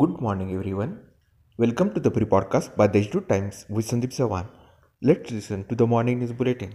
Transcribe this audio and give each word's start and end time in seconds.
Good 0.00 0.20
morning, 0.20 0.48
everyone. 0.52 0.90
Welcome 1.62 1.90
to 1.94 2.00
the 2.04 2.10
pre 2.14 2.26
podcast 2.32 2.76
by 2.78 2.86
Deshdoot 2.94 3.28
Times 3.28 3.58
with 3.68 3.86
Sandeep 3.90 4.14
Sawan. 4.16 4.46
Let's 5.00 5.30
listen 5.30 5.60
to 5.68 5.76
the 5.80 5.86
morning 5.92 6.18
news 6.18 6.32
bulletin. 6.40 6.72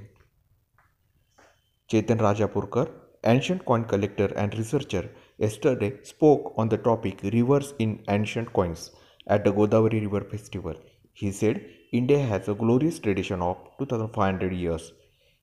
Chetan 1.91 2.23
Rajapurkar, 2.25 2.85
ancient 3.33 3.65
coin 3.65 3.83
collector 3.83 4.29
and 4.43 4.57
researcher, 4.57 5.03
yesterday 5.37 5.91
spoke 6.11 6.53
on 6.57 6.69
the 6.69 6.79
topic 6.89 7.21
rivers 7.35 7.73
in 7.79 7.95
ancient 8.17 8.53
coins 8.53 8.89
at 9.27 9.43
the 9.43 9.53
Godavari 9.59 10.01
River 10.05 10.23
Festival. 10.33 10.75
He 11.13 11.31
said 11.31 11.63
India 11.91 12.19
has 12.33 12.47
a 12.47 12.59
glorious 12.65 12.99
tradition 12.99 13.41
of 13.41 13.57
2500 13.77 14.53
years. 14.53 14.93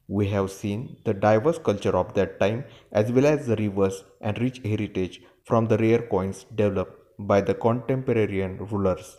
We 0.08 0.30
have 0.30 0.50
seen 0.50 0.86
the 1.04 1.14
diverse 1.14 1.58
culture 1.58 1.96
of 2.04 2.14
that 2.14 2.40
time 2.40 2.64
as 2.92 3.12
well 3.12 3.26
as 3.26 3.46
the 3.46 3.56
rivers 3.56 4.04
and 4.22 4.46
rich 4.46 4.62
heritage 4.64 5.20
from 5.44 5.68
the 5.68 5.78
rare 5.78 6.02
coins 6.14 6.46
developed 6.62 7.04
by 7.18 7.40
the 7.40 7.54
contemporary 7.54 8.42
rulers. 8.70 9.16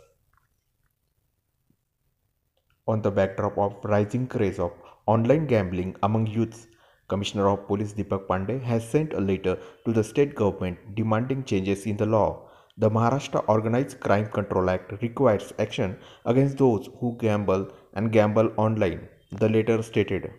On 2.88 3.02
the 3.02 3.10
backdrop 3.10 3.58
of 3.58 3.76
rising 3.84 4.26
craze 4.26 4.58
of 4.58 4.72
online 5.06 5.46
gambling 5.46 5.94
among 6.02 6.26
youths, 6.26 6.66
Commissioner 7.08 7.48
of 7.48 7.66
Police 7.66 7.92
Deepak 7.92 8.26
Pandey 8.26 8.62
has 8.62 8.88
sent 8.88 9.12
a 9.12 9.20
letter 9.20 9.58
to 9.84 9.92
the 9.92 10.02
state 10.02 10.34
government 10.34 10.94
demanding 10.94 11.44
changes 11.44 11.84
in 11.86 11.96
the 11.96 12.06
law. 12.06 12.48
The 12.78 12.88
Maharashtra 12.88 13.44
Organized 13.48 14.00
Crime 14.00 14.28
Control 14.28 14.70
Act 14.70 15.02
requires 15.02 15.52
action 15.58 15.98
against 16.24 16.56
those 16.56 16.88
who 17.00 17.16
gamble 17.18 17.68
and 17.94 18.10
gamble 18.10 18.52
online, 18.56 19.08
the 19.32 19.48
letter 19.48 19.82
stated. 19.82 20.30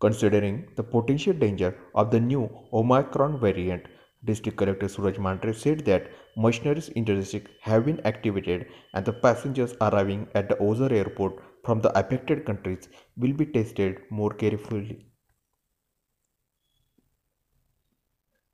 Considering 0.00 0.68
the 0.76 0.82
potential 0.82 1.32
danger 1.32 1.78
of 1.94 2.10
the 2.10 2.18
new 2.18 2.50
Omicron 2.72 3.38
variant, 3.38 3.86
District 4.24 4.56
Collector 4.56 4.88
Suraj 4.88 5.16
Mandhare 5.16 5.54
said 5.54 5.84
that 5.86 6.10
machineries 6.36 6.88
in 6.90 7.04
the 7.04 7.14
district 7.14 7.48
have 7.60 7.84
been 7.86 8.00
activated 8.04 8.66
and 8.94 9.04
the 9.04 9.12
passengers 9.12 9.74
arriving 9.80 10.28
at 10.34 10.48
the 10.48 10.54
Ozar 10.56 10.92
airport 10.92 11.42
from 11.64 11.80
the 11.80 11.96
affected 11.98 12.44
countries 12.46 12.88
will 13.16 13.32
be 13.32 13.46
tested 13.46 13.98
more 14.10 14.30
carefully. 14.30 15.06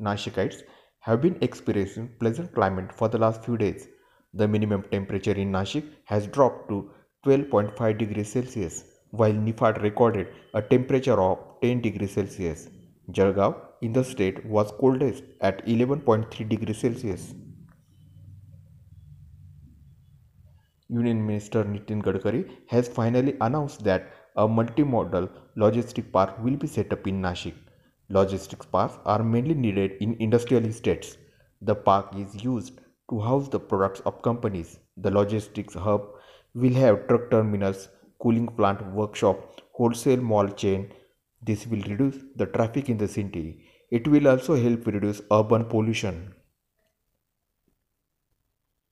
Nashikites 0.00 0.62
have 1.00 1.20
been 1.20 1.36
experiencing 1.42 2.08
pleasant 2.18 2.54
climate 2.54 2.92
for 2.92 3.08
the 3.08 3.18
last 3.18 3.44
few 3.44 3.56
days. 3.58 3.88
The 4.32 4.48
minimum 4.48 4.84
temperature 4.90 5.32
in 5.32 5.52
Nashik 5.52 5.84
has 6.04 6.26
dropped 6.26 6.68
to 6.70 6.90
12.5 7.26 7.98
degrees 7.98 8.32
Celsius, 8.32 8.84
while 9.10 9.32
Niphad 9.32 9.82
recorded 9.82 10.28
a 10.54 10.62
temperature 10.62 11.20
of 11.20 11.38
10 11.62 11.80
degrees 11.80 12.12
Celsius. 12.12 12.68
Jalgaon 13.10 13.54
in 13.80 13.92
the 13.92 14.04
state 14.04 14.44
was 14.44 14.72
coldest 14.72 15.24
at 15.40 15.64
11.3 15.66 16.48
degrees 16.48 16.78
Celsius. 16.78 17.34
Union 20.90 21.26
Minister 21.26 21.64
Nitin 21.64 22.02
Gadkari 22.02 22.50
has 22.66 22.88
finally 22.88 23.36
announced 23.40 23.84
that 23.84 24.10
a 24.36 24.46
multimodal 24.46 25.28
logistic 25.56 26.12
park 26.12 26.38
will 26.42 26.56
be 26.56 26.66
set 26.66 26.92
up 26.92 27.06
in 27.06 27.20
Nashik. 27.20 27.54
Logistics 28.10 28.66
parks 28.66 28.98
are 29.04 29.22
mainly 29.22 29.54
needed 29.54 29.92
in 30.00 30.14
industrial 30.18 30.64
estates. 30.64 31.16
The 31.62 31.74
park 31.74 32.14
is 32.16 32.42
used 32.42 32.80
to 33.10 33.20
house 33.20 33.48
the 33.48 33.60
products 33.60 34.00
of 34.06 34.22
companies. 34.22 34.78
The 34.96 35.10
logistics 35.10 35.74
hub 35.74 36.08
will 36.54 36.74
have 36.74 37.06
truck 37.08 37.30
terminals, 37.30 37.88
cooling 38.18 38.48
plant, 38.48 38.84
workshop, 38.92 39.60
wholesale 39.72 40.20
mall 40.20 40.48
chain, 40.48 40.92
this 41.42 41.66
will 41.66 41.82
reduce 41.82 42.16
the 42.36 42.46
traffic 42.46 42.88
in 42.88 42.98
the 42.98 43.08
city. 43.08 43.64
It 43.90 44.06
will 44.08 44.28
also 44.28 44.56
help 44.56 44.86
reduce 44.86 45.22
urban 45.30 45.64
pollution. 45.64 46.34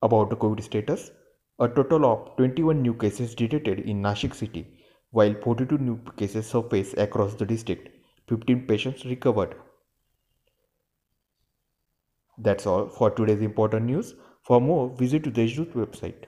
About 0.02 0.30
the 0.30 0.36
COVID 0.36 0.62
status, 0.62 1.10
a 1.58 1.68
total 1.68 2.04
of 2.04 2.36
21 2.36 2.82
new 2.82 2.94
cases 2.94 3.34
detected 3.34 3.80
in 3.80 4.02
Nashik 4.02 4.34
city, 4.34 4.78
while 5.10 5.34
42 5.42 5.78
new 5.78 5.98
cases 6.16 6.46
surfaced 6.46 6.96
across 6.98 7.34
the 7.34 7.46
district. 7.46 7.88
15 8.28 8.66
patients 8.66 9.04
recovered. 9.04 9.54
That's 12.38 12.66
all 12.66 12.88
for 12.88 13.10
today's 13.10 13.40
important 13.40 13.86
news. 13.86 14.14
For 14.42 14.60
more, 14.60 14.94
visit 14.96 15.24
the 15.24 15.30
Deshdoot 15.30 15.72
website. 15.72 16.24